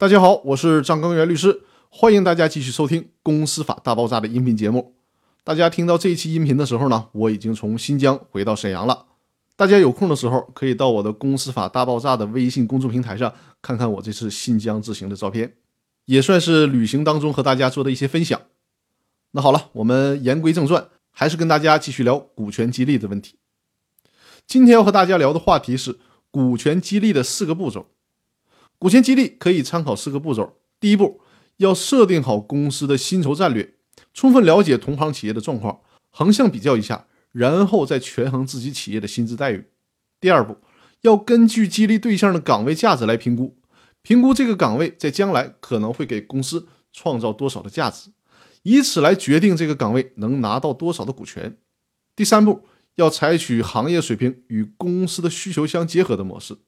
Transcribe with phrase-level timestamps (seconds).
[0.00, 4.94] 大家好，我是张根源律师，欢迎大家继续收听《公司法大爆炸》的音频节目。
[5.42, 9.06] 大家听到这一期音频的时候呢，我已经从新疆回到沈阳了。
[9.56, 15.54] 大家有空的时候可以到我的《公司法大爆炸》的微信公众平台上看看我这次新疆之行的照片，
[16.04, 18.40] 也算是旅行当中和大家做的一些分享。
[19.32, 23.34] 那好了，我们言归正传，还是跟大家继续聊股权激励的问题。
[24.46, 25.98] 今天要和大家聊的话题是
[26.30, 27.88] 股权激励的四个步骤。
[28.80, 31.20] 股权激励可以参考四个步骤：第一步，
[31.56, 33.74] 要设定好公司的薪酬战略，
[34.14, 35.80] 充分了解同行企业的状况，
[36.10, 39.64] 横向比较一下，然后再权衡自己企业的薪资待遇。
[40.20, 40.58] 第二步，
[41.00, 43.56] 要根据激励对象的岗位价值来评估，
[44.02, 48.10] 评估这个岗位在将来可能会给公司创造多少的价值，
[48.62, 51.58] 以此来决定这个岗位能拿到多少的股权。
[52.14, 52.64] 第三步，
[52.94, 56.58] 要采取行业水平与公司的需求相结合的模式。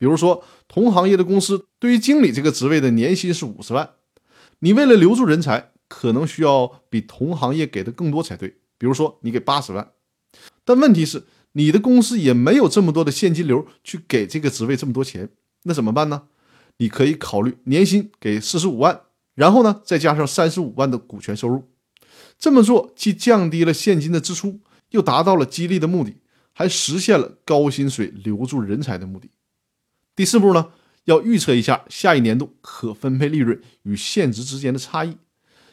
[0.00, 3.90] 比如说，同行业的公司对于经理这个职位的年薪是五十万，
[4.60, 8.56] 你为了留住人才，可能需要比同行业给的更多才对。
[8.78, 9.90] 比如说，你给八十万，
[10.64, 15.28] 但问题是你的公司也没有这么多的现金流去给这个职位这么多钱，
[15.64, 16.22] 那怎么办呢？
[16.78, 19.02] 你可以考虑年薪给四十五万，
[19.34, 21.68] 然后呢再加上三十五万的股权收入。
[22.38, 24.60] 这么做既降低了现金的支出，
[24.92, 26.14] 又达到了激励的目的，
[26.54, 29.28] 还实现了高薪水留住人才的目的。
[30.16, 30.72] 第四步呢，
[31.04, 35.16] 要预测一下下一年度可分配利润与现值之间的差异，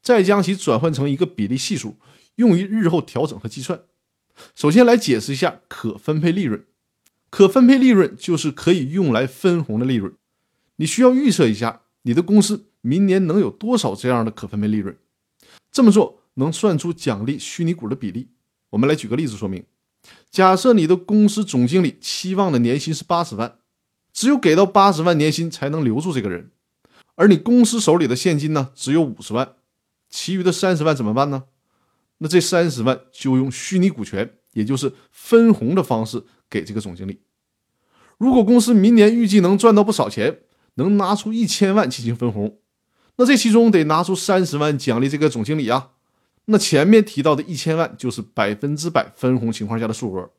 [0.00, 1.96] 再将其转换成一个比例系数，
[2.36, 3.82] 用于日后调整和计算。
[4.54, 6.64] 首先来解释一下可分配利润，
[7.30, 10.12] 可分配利润就是可以用来分红的利润。
[10.76, 14.96] 你需要预测一下你的公司明年能有多少这样的可分配利润，
[15.70, 18.30] 这么做能算出奖励虚拟股的比例。
[18.70, 19.64] 我们来举个例子说明：
[20.30, 23.58] 假设你的公司总经理期望的年薪是八十万。
[24.12, 26.50] 只有给到八十万年薪才能留住这个人，
[27.14, 29.54] 而你公司手里的现金呢只有五十万，
[30.10, 31.44] 其余的三十万怎么办呢？
[32.18, 37.20] 那这三十万就用虚拟股权，也就是分红的方式给这个总经理。
[38.18, 40.40] 如果公司明年预计能赚到不少钱，
[40.74, 42.58] 能拿出一千万进行分红，
[43.16, 45.90] 那这其中得拿出三十万奖励这个总经理啊。
[46.44, 50.30] 那前面提到的一千万就是百分之百分红情况下的数额，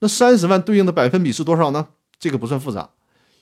[0.00, 1.88] 那三十万对应的百分比是多少呢？
[2.18, 2.90] 这个不算复杂。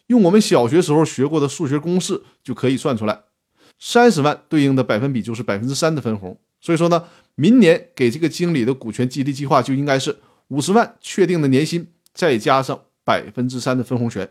[0.08, 3.20] 用我们小学时候学过的数学公式就可以算出来，
[3.78, 6.38] 三十万对应的百分比就是百分之三的分红。
[6.60, 7.04] 所以说呢，
[7.36, 14.28] 明年给这个经理的股权激励计划就应该是五十万确定的年薪，再加上百分之三的分红权。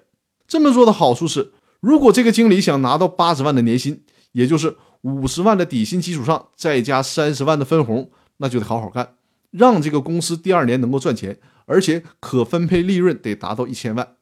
[0.47, 9.13] 这么做的好处是，如果这个经理想拿到八十万的年薪，也就是五十万的底薪基础上再加三十万的分红，那就得好好干，
[9.51, 14.15] 让这个公司第二年能够赚钱，而且可分配利润得达到一千万。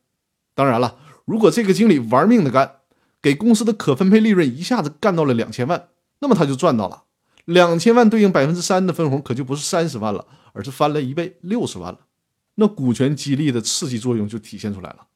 [0.53, 0.97] 当然了。
[1.25, 2.78] 如果这个经理玩命的干，
[3.22, 7.03] 给公司的可分配利润一下子干到了两千万，那么他就赚到了
[7.46, 12.02] 两千万对应百分之三的分红，可就不是三十万了，而是翻了一倍，六十万了。
[12.56, 15.08] 那股权激励的刺激作用就体现出来了。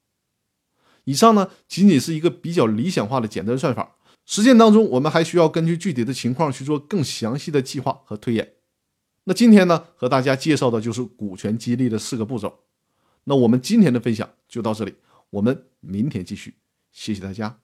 [1.06, 8.53] 以上呢，仅仅是一个比较理想化的简单算法，实践当中我们还需要根据具体的情况去做更详细的计划和推演。
[9.24, 12.59] 那今天呢，和大家介绍的就是股权激励的四个步骤。
[13.25, 14.96] 那我们今天的分享就到这里。
[15.31, 16.59] 我们明天继续，
[16.91, 17.62] 谢谢大家。